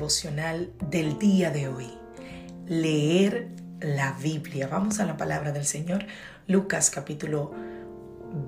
Del 0.00 1.18
día 1.18 1.50
de 1.50 1.68
hoy. 1.68 1.90
Leer 2.66 3.48
la 3.80 4.12
Biblia. 4.12 4.66
Vamos 4.66 4.98
a 4.98 5.04
la 5.04 5.18
palabra 5.18 5.52
del 5.52 5.66
Señor. 5.66 6.06
Lucas 6.46 6.88
capítulo 6.88 7.52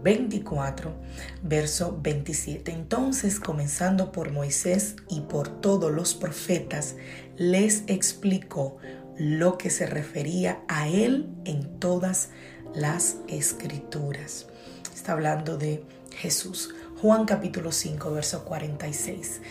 24, 0.03 0.95
verso 1.43 1.99
27. 2.01 2.73
Entonces, 2.73 3.39
comenzando 3.39 4.13
por 4.13 4.33
Moisés 4.33 4.97
y 5.11 5.21
por 5.21 5.61
todos 5.61 5.93
los 5.93 6.15
profetas, 6.15 6.97
les 7.37 7.83
explicó 7.87 8.79
lo 9.19 9.59
que 9.59 9.69
se 9.69 9.85
refería 9.85 10.63
a 10.69 10.89
él 10.89 11.29
en 11.45 11.79
todas 11.79 12.31
las 12.75 13.19
escrituras. 13.29 14.47
Está 14.95 15.13
hablando 15.13 15.59
de 15.59 15.85
Jesús. 16.13 16.75
Juan 17.03 17.27
capítulo 17.27 17.73
5, 17.73 18.11
verso 18.11 18.45
46. 18.47 19.43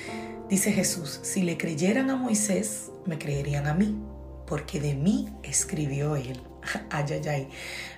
Dice 0.52 0.74
Jesús, 0.74 1.22
si 1.24 1.44
le 1.44 1.58
creyeran 1.58 2.10
a 2.10 2.18
Moisés, 2.18 2.92
me 3.06 3.18
creerían 3.18 3.68
a 3.68 3.74
mí, 3.74 3.98
porque 4.46 4.82
de 4.82 4.96
mí 4.96 5.30
escribió 5.44 6.18
él. 6.18 6.42
Ay, 6.90 7.06
ay, 7.10 7.22
ay. 7.30 7.50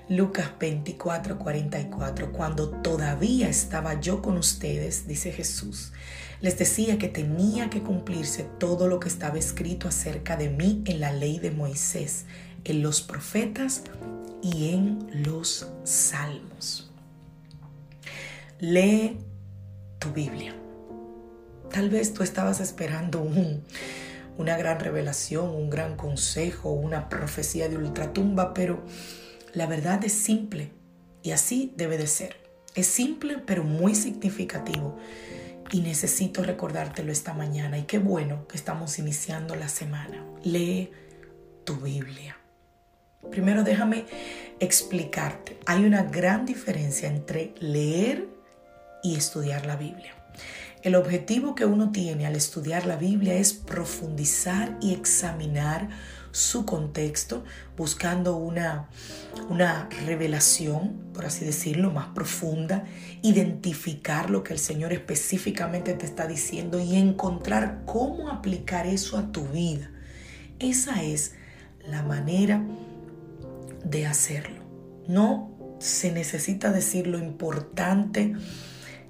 Lucas 0.07 0.51
24, 0.59 1.39
44. 1.39 2.31
Cuando 2.31 2.69
todavía 2.69 3.49
estaba 3.49 3.99
yo 3.99 4.21
con 4.21 4.37
ustedes, 4.37 5.07
dice 5.07 5.31
Jesús, 5.31 5.93
les 6.41 6.59
decía 6.59 6.99
que 6.99 7.07
tenía 7.07 7.71
que 7.71 7.81
cumplirse 7.81 8.43
todo 8.59 8.87
lo 8.87 8.99
que 8.99 9.09
estaba 9.09 9.39
escrito 9.39 9.87
acerca 9.87 10.37
de 10.37 10.49
mí 10.49 10.83
en 10.85 10.99
la 10.99 11.11
ley 11.11 11.39
de 11.39 11.49
Moisés, 11.49 12.25
en 12.65 12.83
los 12.83 13.01
profetas 13.01 13.81
y 14.43 14.69
en 14.69 15.23
los 15.23 15.67
salmos. 15.83 16.91
Lee 18.59 19.17
tu 19.97 20.11
Biblia. 20.11 20.62
Tal 21.73 21.89
vez 21.89 22.13
tú 22.13 22.21
estabas 22.21 22.59
esperando 22.59 23.27
una 24.37 24.55
gran 24.57 24.79
revelación, 24.79 25.49
un 25.49 25.71
gran 25.71 25.97
consejo, 25.97 26.69
una 26.69 27.09
profecía 27.09 27.67
de 27.67 27.77
ultratumba, 27.77 28.53
pero 28.53 28.85
la 29.53 29.65
verdad 29.65 30.05
es 30.05 30.13
simple 30.13 30.69
y 31.23 31.31
así 31.31 31.73
debe 31.75 31.97
de 31.97 32.05
ser. 32.05 32.35
Es 32.75 32.85
simple 32.85 33.39
pero 33.43 33.63
muy 33.63 33.95
significativo 33.95 34.99
y 35.71 35.81
necesito 35.81 36.43
recordártelo 36.43 37.11
esta 37.11 37.33
mañana 37.33 37.79
y 37.79 37.85
qué 37.85 37.97
bueno 37.97 38.47
que 38.47 38.55
estamos 38.55 38.99
iniciando 38.99 39.55
la 39.55 39.67
semana. 39.67 40.23
Lee 40.43 40.91
tu 41.63 41.77
Biblia. 41.77 42.37
Primero 43.31 43.63
déjame 43.63 44.05
explicarte. 44.59 45.57
Hay 45.65 45.85
una 45.85 46.03
gran 46.03 46.45
diferencia 46.45 47.09
entre 47.09 47.55
leer 47.59 48.27
y 49.01 49.15
estudiar 49.15 49.65
la 49.65 49.75
Biblia. 49.75 50.13
El 50.83 50.95
objetivo 50.95 51.55
que 51.55 51.63
uno 51.63 51.93
tiene 51.93 52.25
al 52.25 52.35
estudiar 52.35 52.85
la 52.85 52.97
Biblia 52.97 53.35
es 53.35 53.53
profundizar 53.53 54.77
y 54.81 54.93
examinar 54.93 55.87
su 56.31 56.65
contexto, 56.65 57.45
buscando 57.77 58.35
una, 58.35 58.89
una 59.49 59.87
revelación, 60.05 61.11
por 61.13 61.25
así 61.25 61.45
decirlo, 61.45 61.89
más 61.91 62.07
profunda, 62.07 62.83
identificar 63.21 64.29
lo 64.29 64.43
que 64.43 64.51
el 64.51 64.59
Señor 64.59 64.91
específicamente 64.91 65.93
te 65.93 66.05
está 66.05 66.27
diciendo 66.27 66.81
y 66.81 66.97
encontrar 66.97 67.83
cómo 67.85 68.29
aplicar 68.29 68.85
eso 68.85 69.17
a 69.17 69.31
tu 69.31 69.47
vida. 69.47 69.89
Esa 70.59 71.01
es 71.01 71.35
la 71.87 72.03
manera 72.03 72.61
de 73.85 74.05
hacerlo. 74.05 74.65
No 75.07 75.77
se 75.79 76.11
necesita 76.11 76.73
decir 76.73 77.07
lo 77.07 77.19
importante 77.19 78.35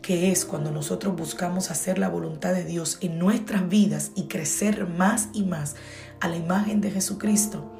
que 0.03 0.31
es 0.31 0.43
cuando 0.43 0.69
nosotros 0.69 1.15
buscamos 1.15 1.71
hacer 1.71 1.97
la 1.97 2.09
voluntad 2.09 2.53
de 2.53 2.65
Dios 2.65 2.97
en 2.99 3.17
nuestras 3.17 3.67
vidas 3.69 4.11
y 4.15 4.27
crecer 4.27 4.85
más 4.85 5.29
y 5.33 5.43
más 5.43 5.77
a 6.19 6.27
la 6.27 6.35
imagen 6.35 6.81
de 6.81 6.91
Jesucristo, 6.91 7.71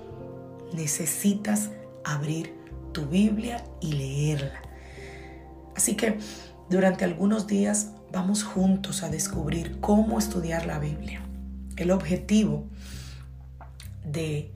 necesitas 0.73 1.69
abrir 2.05 2.55
tu 2.93 3.05
Biblia 3.05 3.65
y 3.81 3.91
leerla. 3.91 4.61
Así 5.75 5.95
que 5.95 6.17
durante 6.69 7.03
algunos 7.03 7.45
días 7.45 7.89
vamos 8.13 8.43
juntos 8.43 9.03
a 9.03 9.09
descubrir 9.09 9.81
cómo 9.81 10.17
estudiar 10.17 10.65
la 10.65 10.79
Biblia. 10.79 11.21
El 11.75 11.91
objetivo 11.91 12.63
de 14.05 14.49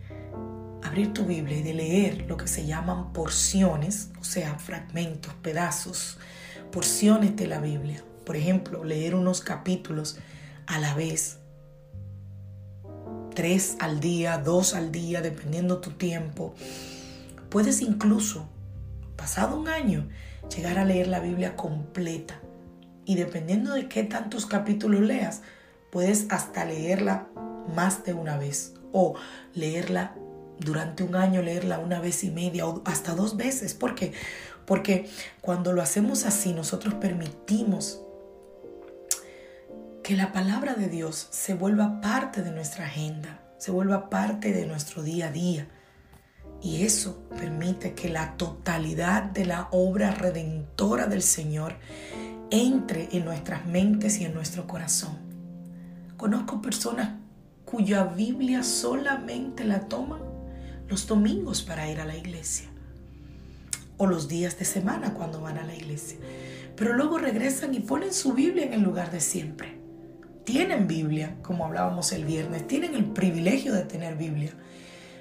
abrir 0.83 1.11
tu 1.11 1.25
Biblia 1.25 1.57
y 1.57 1.63
de 1.63 1.73
leer 1.73 2.25
lo 2.29 2.37
que 2.37 2.47
se 2.47 2.65
llaman 2.65 3.11
porciones, 3.11 4.11
o 4.21 4.23
sea, 4.23 4.57
fragmentos, 4.57 5.33
pedazos, 5.41 6.17
porciones 6.71 7.35
de 7.35 7.47
la 7.47 7.59
Biblia. 7.59 8.03
Por 8.25 8.35
ejemplo, 8.35 8.83
leer 8.83 9.15
unos 9.15 9.41
capítulos 9.41 10.17
a 10.65 10.79
la 10.79 10.93
vez. 10.93 11.37
Tres 13.33 13.77
al 13.79 13.99
día, 13.99 14.37
dos 14.37 14.73
al 14.73 14.91
día, 14.91 15.21
dependiendo 15.21 15.79
tu 15.79 15.91
tiempo. 15.91 16.53
Puedes 17.49 17.81
incluso, 17.81 18.49
pasado 19.15 19.59
un 19.59 19.67
año, 19.67 20.09
llegar 20.55 20.79
a 20.79 20.85
leer 20.85 21.07
la 21.07 21.19
Biblia 21.19 21.55
completa. 21.55 22.39
Y 23.05 23.15
dependiendo 23.15 23.73
de 23.73 23.87
qué 23.87 24.03
tantos 24.03 24.45
capítulos 24.45 25.01
leas, 25.01 25.41
puedes 25.91 26.27
hasta 26.29 26.65
leerla 26.65 27.27
más 27.73 28.03
de 28.03 28.13
una 28.13 28.37
vez 28.37 28.73
o 28.91 29.15
leerla 29.53 30.15
durante 30.59 31.03
un 31.03 31.15
año, 31.15 31.41
leerla 31.41 31.79
una 31.79 31.99
vez 31.99 32.23
y 32.23 32.31
media 32.31 32.65
o 32.65 32.81
hasta 32.85 33.15
dos 33.15 33.37
veces. 33.37 33.73
¿Por 33.73 33.95
qué? 33.95 34.13
Porque 34.65 35.09
cuando 35.41 35.73
lo 35.73 35.81
hacemos 35.81 36.25
así, 36.25 36.53
nosotros 36.53 36.93
permitimos 36.95 38.01
que 40.03 40.15
la 40.15 40.31
palabra 40.31 40.73
de 40.75 40.87
Dios 40.87 41.27
se 41.31 41.53
vuelva 41.53 42.01
parte 42.01 42.41
de 42.41 42.51
nuestra 42.51 42.85
agenda, 42.85 43.41
se 43.57 43.71
vuelva 43.71 44.09
parte 44.09 44.53
de 44.53 44.65
nuestro 44.65 45.03
día 45.03 45.27
a 45.27 45.31
día. 45.31 45.67
Y 46.61 46.83
eso 46.83 47.23
permite 47.37 47.93
que 47.93 48.09
la 48.09 48.35
totalidad 48.35 49.23
de 49.23 49.45
la 49.45 49.67
obra 49.71 50.11
redentora 50.11 51.07
del 51.07 51.21
Señor 51.21 51.75
entre 52.49 53.09
en 53.11 53.25
nuestras 53.25 53.65
mentes 53.65 54.19
y 54.19 54.25
en 54.25 54.33
nuestro 54.33 54.65
corazón. 54.65 55.17
Conozco 56.17 56.61
personas 56.61 57.19
cuya 57.65 58.05
Biblia 58.05 58.63
solamente 58.63 59.65
la 59.65 59.87
toman 59.87 60.26
los 60.87 61.07
domingos 61.07 61.61
para 61.61 61.89
ir 61.89 61.99
a 61.99 62.05
la 62.05 62.15
iglesia 62.15 62.69
o 63.97 64.05
los 64.05 64.27
días 64.27 64.57
de 64.59 64.65
semana 64.65 65.13
cuando 65.13 65.41
van 65.41 65.57
a 65.57 65.65
la 65.65 65.75
iglesia. 65.75 66.17
Pero 66.75 66.93
luego 66.93 67.17
regresan 67.17 67.73
y 67.73 67.79
ponen 67.79 68.13
su 68.13 68.33
Biblia 68.33 68.65
en 68.65 68.73
el 68.73 68.81
lugar 68.81 69.11
de 69.11 69.19
siempre. 69.19 69.75
Tienen 70.43 70.87
Biblia, 70.87 71.35
como 71.41 71.65
hablábamos 71.65 72.11
el 72.13 72.23
viernes, 72.23 72.67
tienen 72.67 72.95
el 72.95 73.05
privilegio 73.05 73.73
de 73.73 73.83
tener 73.83 74.15
Biblia, 74.15 74.51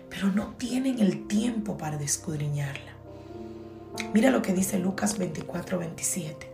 pero 0.08 0.30
no 0.30 0.54
tienen 0.58 1.00
el 1.00 1.26
tiempo 1.26 1.76
para 1.76 1.96
descudriñarla. 1.96 2.92
Mira 4.12 4.30
lo 4.30 4.42
que 4.42 4.52
dice 4.52 4.78
Lucas 4.78 5.18
24, 5.18 5.78
27. 5.78 6.52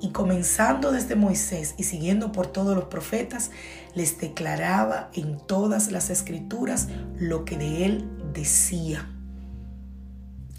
Y 0.00 0.10
comenzando 0.10 0.92
desde 0.92 1.16
Moisés 1.16 1.74
y 1.78 1.84
siguiendo 1.84 2.32
por 2.32 2.48
todos 2.48 2.76
los 2.76 2.84
profetas, 2.84 3.50
les 3.94 4.20
declaraba 4.20 5.10
en 5.14 5.38
todas 5.38 5.90
las 5.90 6.10
escrituras 6.10 6.88
lo 7.18 7.44
que 7.44 7.56
de 7.56 7.86
él 7.86 8.21
decía. 8.32 9.08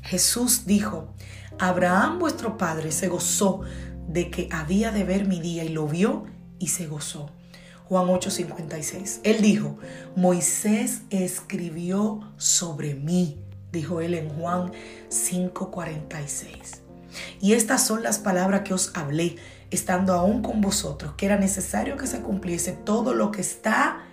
Jesús 0.01 0.65
dijo, 0.65 1.13
Abraham 1.59 2.19
vuestro 2.19 2.57
padre 2.57 2.91
se 2.91 3.07
gozó 3.07 3.61
de 4.07 4.29
que 4.29 4.49
había 4.51 4.91
de 4.91 5.03
ver 5.03 5.27
mi 5.27 5.39
día 5.39 5.63
y 5.63 5.69
lo 5.69 5.87
vio 5.87 6.25
y 6.59 6.67
se 6.67 6.87
gozó. 6.87 7.29
Juan 7.85 8.07
8:56. 8.07 9.19
Él 9.23 9.41
dijo, 9.41 9.77
Moisés 10.15 11.01
escribió 11.09 12.21
sobre 12.37 12.95
mí, 12.95 13.39
dijo 13.71 14.01
él 14.01 14.13
en 14.13 14.29
Juan 14.29 14.71
5:46. 15.09 16.81
Y 17.39 17.53
estas 17.53 17.85
son 17.85 18.03
las 18.03 18.19
palabras 18.19 18.61
que 18.61 18.73
os 18.73 18.91
hablé, 18.95 19.35
estando 19.69 20.13
aún 20.13 20.41
con 20.41 20.61
vosotros, 20.61 21.13
que 21.15 21.25
era 21.25 21.37
necesario 21.37 21.97
que 21.97 22.07
se 22.07 22.21
cumpliese 22.21 22.71
todo 22.71 23.13
lo 23.13 23.31
que 23.31 23.41
está 23.41 24.03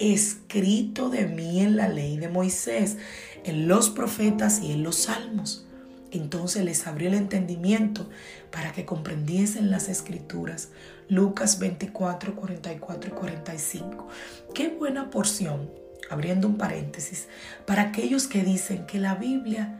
escrito 0.00 1.10
de 1.10 1.26
mí 1.26 1.60
en 1.60 1.76
la 1.76 1.88
ley 1.88 2.16
de 2.16 2.28
Moisés, 2.28 2.96
en 3.44 3.68
los 3.68 3.90
profetas 3.90 4.60
y 4.60 4.72
en 4.72 4.82
los 4.82 4.96
salmos. 4.96 5.66
Entonces 6.10 6.64
les 6.64 6.86
abrió 6.86 7.08
el 7.08 7.14
entendimiento 7.14 8.08
para 8.50 8.72
que 8.72 8.84
comprendiesen 8.84 9.70
las 9.70 9.88
escrituras. 9.88 10.70
Lucas 11.08 11.58
24, 11.58 12.34
44 12.34 13.10
y 13.10 13.12
45. 13.12 14.08
Qué 14.54 14.68
buena 14.68 15.10
porción, 15.10 15.70
abriendo 16.08 16.48
un 16.48 16.56
paréntesis, 16.56 17.28
para 17.66 17.82
aquellos 17.82 18.26
que 18.26 18.42
dicen 18.42 18.86
que 18.86 18.98
la 18.98 19.14
Biblia 19.14 19.76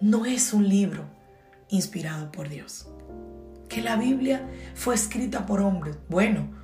no 0.00 0.26
es 0.26 0.52
un 0.52 0.68
libro 0.68 1.04
inspirado 1.68 2.32
por 2.32 2.48
Dios. 2.48 2.88
Que 3.68 3.82
la 3.82 3.96
Biblia 3.96 4.48
fue 4.74 4.94
escrita 4.94 5.46
por 5.46 5.60
hombres. 5.60 5.96
Bueno, 6.08 6.61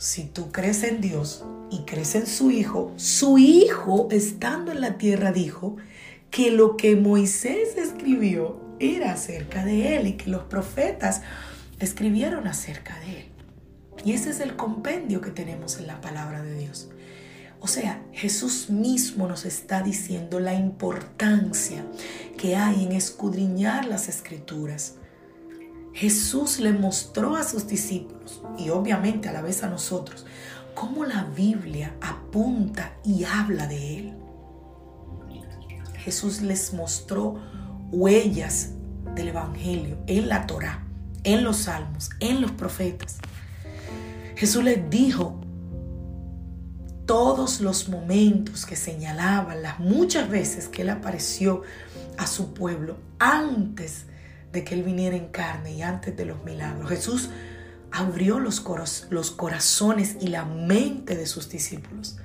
si 0.00 0.24
tú 0.24 0.50
crees 0.50 0.82
en 0.82 1.02
Dios 1.02 1.44
y 1.70 1.80
crees 1.80 2.14
en 2.14 2.26
su 2.26 2.50
Hijo, 2.50 2.90
su 2.96 3.36
Hijo 3.36 4.08
estando 4.10 4.72
en 4.72 4.80
la 4.80 4.96
tierra 4.96 5.30
dijo 5.30 5.76
que 6.30 6.50
lo 6.50 6.78
que 6.78 6.96
Moisés 6.96 7.76
escribió 7.76 8.58
era 8.80 9.12
acerca 9.12 9.62
de 9.62 9.98
él 9.98 10.06
y 10.06 10.12
que 10.14 10.30
los 10.30 10.44
profetas 10.44 11.20
escribieron 11.80 12.46
acerca 12.46 12.98
de 13.00 13.20
él. 13.20 13.26
Y 14.02 14.12
ese 14.12 14.30
es 14.30 14.40
el 14.40 14.56
compendio 14.56 15.20
que 15.20 15.32
tenemos 15.32 15.76
en 15.76 15.86
la 15.86 16.00
palabra 16.00 16.42
de 16.42 16.54
Dios. 16.58 16.88
O 17.60 17.68
sea, 17.68 18.02
Jesús 18.14 18.70
mismo 18.70 19.28
nos 19.28 19.44
está 19.44 19.82
diciendo 19.82 20.40
la 20.40 20.54
importancia 20.54 21.84
que 22.38 22.56
hay 22.56 22.84
en 22.84 22.92
escudriñar 22.92 23.84
las 23.84 24.08
escrituras. 24.08 24.94
Jesús 26.00 26.60
le 26.60 26.72
mostró 26.72 27.36
a 27.36 27.44
sus 27.44 27.66
discípulos 27.66 28.40
y 28.56 28.70
obviamente 28.70 29.28
a 29.28 29.32
la 29.32 29.42
vez 29.42 29.62
a 29.62 29.68
nosotros 29.68 30.24
cómo 30.74 31.04
la 31.04 31.24
Biblia 31.24 31.94
apunta 32.00 32.94
y 33.04 33.24
habla 33.24 33.66
de 33.66 33.98
Él. 33.98 34.14
Jesús 35.98 36.40
les 36.40 36.72
mostró 36.72 37.38
huellas 37.92 38.70
del 39.14 39.28
Evangelio 39.28 39.98
en 40.06 40.30
la 40.30 40.46
Torah, 40.46 40.86
en 41.22 41.44
los 41.44 41.58
salmos, 41.58 42.08
en 42.18 42.40
los 42.40 42.52
profetas. 42.52 43.18
Jesús 44.36 44.64
les 44.64 44.88
dijo 44.88 45.38
todos 47.04 47.60
los 47.60 47.90
momentos 47.90 48.64
que 48.64 48.74
señalaban, 48.74 49.60
las 49.60 49.78
muchas 49.78 50.30
veces 50.30 50.66
que 50.66 50.80
Él 50.80 50.88
apareció 50.88 51.60
a 52.16 52.26
su 52.26 52.54
pueblo 52.54 52.96
antes 53.18 54.06
de 54.52 54.64
que 54.64 54.74
Él 54.74 54.82
viniera 54.82 55.16
en 55.16 55.28
carne 55.28 55.72
y 55.72 55.82
antes 55.82 56.16
de 56.16 56.24
los 56.24 56.42
milagros. 56.44 56.88
Jesús 56.88 57.30
abrió 57.90 58.38
los, 58.38 58.64
los 59.10 59.30
corazones 59.30 60.16
y 60.20 60.28
la 60.28 60.44
mente 60.44 61.16
de 61.16 61.26
sus 61.26 61.48
discípulos 61.48 62.16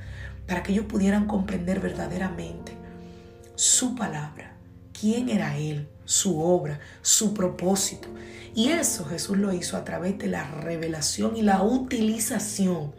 para 0.48 0.64
que 0.64 0.72
ellos 0.72 0.86
pudieran 0.86 1.28
comprender 1.28 1.80
verdaderamente 1.80 2.74
su 3.56 3.96
palabra, 3.96 4.56
quién 5.00 5.30
era 5.30 5.58
Él, 5.58 5.88
su 6.06 6.40
obra, 6.40 6.80
su 7.02 7.34
propósito. 7.34 8.08
Y 8.54 8.70
eso 8.70 9.06
Jesús 9.06 9.38
lo 9.38 9.54
hizo 9.54 9.76
a 9.76 9.84
través 9.84 10.18
de 10.18 10.28
la 10.28 10.44
revelación 10.62 11.36
y 11.36 11.42
la 11.42 11.64
utilización 11.64 12.94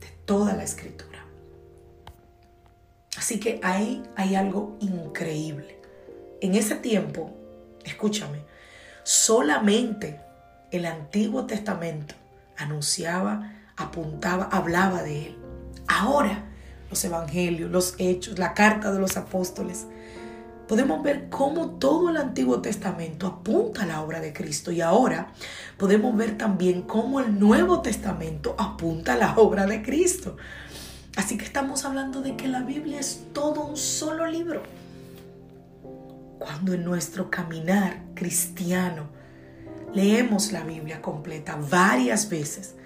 de 0.00 0.08
toda 0.24 0.54
la 0.54 0.64
escritura. 0.64 1.24
Así 3.16 3.40
que 3.40 3.60
ahí 3.62 4.02
hay 4.16 4.34
algo 4.34 4.76
increíble. 4.80 5.80
En 6.40 6.54
ese 6.54 6.76
tiempo, 6.76 7.34
escúchame, 7.84 8.44
solamente 9.02 10.20
el 10.70 10.86
Antiguo 10.86 11.46
Testamento 11.46 12.14
anunciaba, 12.56 13.52
apuntaba, 13.76 14.44
hablaba 14.44 15.02
de 15.02 15.28
él. 15.28 15.38
Ahora 15.88 16.44
los 16.90 17.04
evangelios, 17.04 17.70
los 17.70 17.94
hechos, 17.98 18.38
la 18.38 18.54
carta 18.54 18.92
de 18.92 18.98
los 18.98 19.16
apóstoles, 19.16 19.86
podemos 20.68 21.02
ver 21.02 21.28
cómo 21.30 21.70
todo 21.70 22.10
el 22.10 22.16
Antiguo 22.16 22.60
Testamento 22.60 23.26
apunta 23.26 23.82
a 23.82 23.86
la 23.86 24.02
obra 24.02 24.20
de 24.20 24.32
Cristo 24.32 24.70
y 24.70 24.80
ahora 24.80 25.32
podemos 25.76 26.16
ver 26.16 26.38
también 26.38 26.82
cómo 26.82 27.20
el 27.20 27.38
Nuevo 27.38 27.80
Testamento 27.80 28.54
apunta 28.58 29.14
a 29.14 29.16
la 29.16 29.36
obra 29.36 29.66
de 29.66 29.82
Cristo. 29.82 30.36
Así 31.16 31.36
que 31.36 31.44
estamos 31.44 31.84
hablando 31.84 32.20
de 32.22 32.36
que 32.36 32.46
la 32.46 32.60
Biblia 32.60 33.00
es 33.00 33.24
todo 33.32 33.62
un 33.62 33.76
solo 33.76 34.26
libro. 34.26 34.62
Cuando 36.40 36.72
en 36.72 36.84
nuestro 36.84 37.30
caminar 37.30 38.02
cristiano 38.14 39.10
leemos 39.92 40.52
la 40.52 40.62
Biblia 40.64 41.02
completa 41.02 41.58
varias 41.70 42.30
veces, 42.30 42.76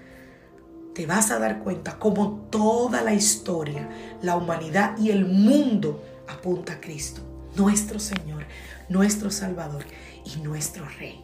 te 0.93 1.05
vas 1.05 1.31
a 1.31 1.39
dar 1.39 1.59
cuenta 1.59 1.97
cómo 1.97 2.49
toda 2.51 3.01
la 3.01 3.13
historia, 3.13 3.87
la 4.21 4.35
humanidad 4.35 4.97
y 4.97 5.09
el 5.09 5.25
mundo 5.25 6.03
apunta 6.27 6.73
a 6.73 6.81
Cristo, 6.81 7.21
nuestro 7.55 7.97
Señor, 7.97 8.43
nuestro 8.89 9.31
Salvador 9.31 9.85
y 10.25 10.41
nuestro 10.41 10.85
Rey. 10.99 11.23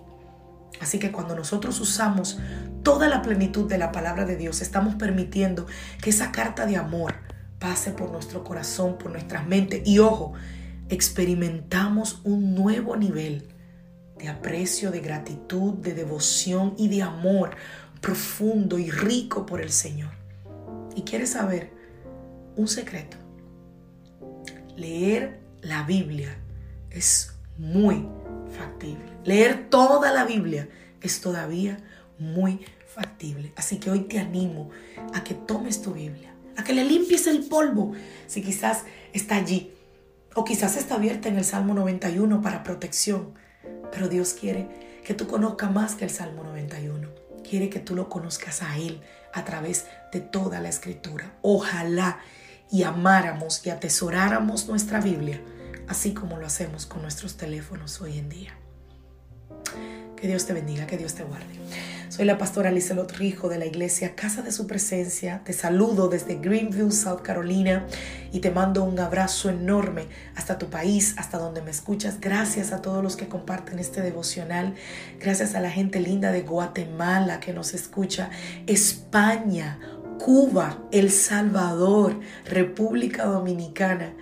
Así 0.79 0.99
que 0.99 1.11
cuando 1.11 1.35
nosotros 1.35 1.81
usamos 1.81 2.39
toda 2.81 3.09
la 3.09 3.21
plenitud 3.21 3.67
de 3.67 3.77
la 3.77 3.91
palabra 3.91 4.23
de 4.23 4.37
Dios, 4.37 4.61
estamos 4.61 4.95
permitiendo 4.95 5.67
que 6.01 6.11
esa 6.11 6.31
carta 6.31 6.65
de 6.65 6.77
amor 6.77 7.13
pase 7.59 7.91
por 7.91 8.09
nuestro 8.09 8.45
corazón, 8.45 8.97
por 8.97 9.11
nuestras 9.11 9.45
mentes. 9.45 9.81
Y 9.85 9.99
ojo, 9.99 10.33
experimentamos 10.91 12.19
un 12.25 12.53
nuevo 12.53 12.97
nivel 12.97 13.47
de 14.17 14.27
aprecio, 14.27 14.91
de 14.91 14.99
gratitud, 14.99 15.73
de 15.75 15.93
devoción 15.93 16.75
y 16.77 16.89
de 16.89 17.01
amor 17.01 17.55
profundo 18.01 18.77
y 18.77 18.91
rico 18.91 19.45
por 19.45 19.61
el 19.61 19.71
Señor. 19.71 20.11
Y 20.95 21.03
quieres 21.03 21.31
saber 21.31 21.71
un 22.57 22.67
secreto. 22.67 23.15
Leer 24.75 25.39
la 25.61 25.83
Biblia 25.83 26.37
es 26.89 27.33
muy 27.57 28.05
factible. 28.57 29.05
Leer 29.23 29.69
toda 29.69 30.11
la 30.11 30.25
Biblia 30.25 30.67
es 30.99 31.21
todavía 31.21 31.77
muy 32.19 32.65
factible. 32.85 33.53
Así 33.55 33.77
que 33.77 33.89
hoy 33.89 34.01
te 34.01 34.19
animo 34.19 34.69
a 35.13 35.23
que 35.23 35.35
tomes 35.35 35.81
tu 35.81 35.93
Biblia, 35.93 36.33
a 36.57 36.65
que 36.65 36.73
le 36.73 36.83
limpies 36.83 37.27
el 37.27 37.45
polvo 37.45 37.93
si 38.27 38.41
quizás 38.41 38.83
está 39.13 39.37
allí 39.37 39.71
o 40.35 40.43
quizás 40.43 40.77
está 40.77 40.95
abierta 40.95 41.29
en 41.29 41.37
el 41.37 41.45
Salmo 41.45 41.73
91 41.73 42.41
para 42.41 42.63
protección. 42.63 43.33
Pero 43.91 44.07
Dios 44.07 44.33
quiere 44.33 44.67
que 45.03 45.13
tú 45.13 45.27
conozcas 45.27 45.71
más 45.71 45.95
que 45.95 46.05
el 46.05 46.11
Salmo 46.11 46.43
91 46.43 47.21
quiere 47.41 47.69
que 47.69 47.79
tú 47.79 47.95
lo 47.95 48.09
conozcas 48.09 48.61
a 48.61 48.77
Él 48.77 49.01
a 49.33 49.43
través 49.43 49.85
de 50.11 50.21
toda 50.21 50.59
la 50.59 50.69
escritura. 50.69 51.33
Ojalá 51.41 52.19
y 52.71 52.83
amáramos 52.83 53.65
y 53.65 53.69
atesoráramos 53.69 54.67
nuestra 54.67 55.01
Biblia, 55.01 55.41
así 55.87 56.13
como 56.13 56.37
lo 56.37 56.45
hacemos 56.45 56.85
con 56.85 57.01
nuestros 57.01 57.35
teléfonos 57.35 57.99
hoy 58.01 58.17
en 58.17 58.29
día. 58.29 58.53
Que 60.15 60.27
Dios 60.27 60.45
te 60.45 60.53
bendiga, 60.53 60.87
que 60.87 60.97
Dios 60.97 61.15
te 61.15 61.23
guarde. 61.23 61.53
Soy 62.21 62.27
la 62.27 62.37
pastora 62.37 62.69
Lizelot 62.69 63.13
Rijo 63.13 63.49
de 63.49 63.57
la 63.57 63.65
iglesia 63.65 64.13
Casa 64.13 64.43
de 64.43 64.51
Su 64.51 64.67
Presencia. 64.67 65.41
Te 65.43 65.53
saludo 65.53 66.07
desde 66.07 66.35
Greenville, 66.35 66.91
South 66.91 67.23
Carolina 67.23 67.87
y 68.31 68.41
te 68.41 68.51
mando 68.51 68.83
un 68.83 68.99
abrazo 68.99 69.49
enorme 69.49 70.05
hasta 70.35 70.59
tu 70.59 70.69
país, 70.69 71.15
hasta 71.17 71.39
donde 71.39 71.63
me 71.63 71.71
escuchas. 71.71 72.21
Gracias 72.21 72.73
a 72.73 72.83
todos 72.83 73.01
los 73.01 73.15
que 73.15 73.27
comparten 73.27 73.79
este 73.79 74.03
devocional. 74.03 74.75
Gracias 75.19 75.55
a 75.55 75.61
la 75.61 75.71
gente 75.71 75.99
linda 75.99 76.31
de 76.31 76.43
Guatemala 76.43 77.39
que 77.39 77.53
nos 77.53 77.73
escucha. 77.73 78.29
España, 78.67 79.79
Cuba, 80.19 80.77
El 80.91 81.09
Salvador, 81.09 82.19
República 82.45 83.25
Dominicana. 83.25 84.13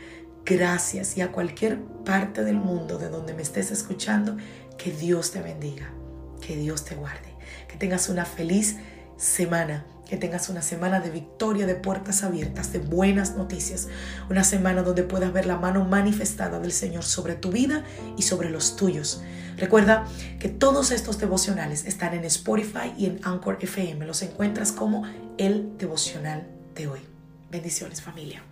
Gracias 0.46 1.18
y 1.18 1.22
a 1.22 1.34
cualquier 1.34 1.82
parte 2.06 2.46
del 2.46 2.60
mundo 2.60 2.98
de 2.98 3.10
donde 3.10 3.34
me 3.34 3.42
estés 3.42 3.72
escuchando, 3.72 4.38
que 4.78 4.94
Dios 4.94 5.32
te 5.32 5.42
bendiga, 5.42 5.92
que 6.40 6.56
Dios 6.56 6.86
te 6.86 6.96
guarde, 6.96 7.29
que 7.70 7.78
tengas 7.78 8.10
una 8.10 8.26
feliz 8.26 8.78
semana, 9.16 9.86
que 10.10 10.18
tengas 10.18 10.50
una 10.50 10.62
semana 10.62 11.00
de 11.00 11.12
victoria, 11.12 11.68
de 11.68 11.76
puertas 11.76 12.24
abiertas, 12.24 12.74
de 12.74 12.80
buenas 12.80 13.36
noticias, 13.36 13.88
una 14.30 14.44
semana 14.44 14.82
donde 14.82 15.04
puedas 15.04 15.32
ver 15.32 15.46
la 15.46 15.58
mano 15.58 15.86
manifestada 15.86 16.60
del 16.60 16.72
Señor 16.72 17.04
sobre 17.04 17.36
tu 17.36 17.52
vida 17.52 17.84
y 18.18 18.24
sobre 18.24 18.50
los 18.50 18.76
tuyos. 18.76 19.22
Recuerda 19.58 20.06
que 20.40 20.50
todos 20.50 20.92
estos 20.92 21.20
devocionales 21.20 21.86
están 21.86 22.14
en 22.14 22.26
Spotify 22.26 22.94
y 22.98 23.06
en 23.06 23.20
Anchor 23.24 23.60
FM. 23.62 24.06
Los 24.06 24.22
encuentras 24.24 24.72
como 24.72 25.04
el 25.38 25.78
devocional 25.78 26.48
de 26.76 26.88
hoy. 26.88 27.02
Bendiciones 27.52 28.02
familia. 28.02 28.49